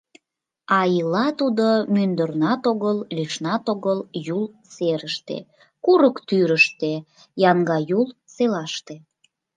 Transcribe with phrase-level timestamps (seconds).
[0.77, 3.99] А ила тудо мӱндырнат огыл, лишнат огыл—
[4.37, 5.37] Юл серыште,
[5.83, 6.91] курык тӱрыштӧ,
[7.49, 8.95] Янгаюл селаште.